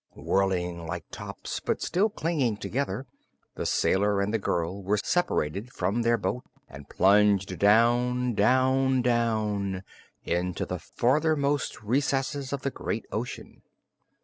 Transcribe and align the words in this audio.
Whirling 0.15 0.87
like 0.87 1.05
tops, 1.11 1.59
but 1.59 1.79
still 1.79 2.09
clinging 2.09 2.57
together, 2.57 3.05
the 3.53 3.67
sailor 3.67 4.19
and 4.19 4.33
the 4.33 4.39
girl 4.39 4.81
were 4.81 4.97
separated 4.97 5.71
from 5.71 6.01
their 6.01 6.17
boat 6.17 6.43
and 6.67 6.89
plunged 6.89 7.59
down 7.59 8.33
down 8.33 9.03
down 9.03 9.83
into 10.23 10.65
the 10.65 10.79
farthermost 10.79 11.83
recesses 11.83 12.51
of 12.51 12.63
the 12.63 12.71
great 12.71 13.05
ocean. 13.11 13.61